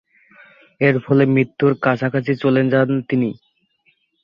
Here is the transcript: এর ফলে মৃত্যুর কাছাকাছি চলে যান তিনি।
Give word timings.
এর 0.81 0.95
ফলে 1.05 1.23
মৃত্যুর 1.27 1.73
কাছাকাছি 1.83 2.33
চলে 2.35 2.61
যান 2.73 2.89
তিনি। 3.09 3.29